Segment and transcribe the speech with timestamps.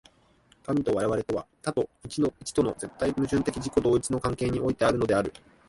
[0.65, 5.31] 神と我々とは、多と一との絶対矛盾的自己同一の関係においてあるのである。